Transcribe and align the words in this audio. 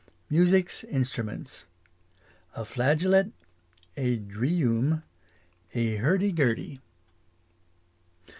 Music's 0.31 0.83
instruments. 0.85 1.65
A 2.55 2.65
flagelet 2.65 3.33
| 3.67 3.97
A 4.07 4.17
dreum 4.17 5.03
A 5.75 5.97
hurdy 5.97 6.31
gurdy. 6.31 6.81